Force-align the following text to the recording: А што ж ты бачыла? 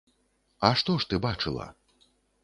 А 0.69 0.69
што 0.79 0.95
ж 1.03 1.07
ты 1.11 1.19
бачыла? 1.25 1.67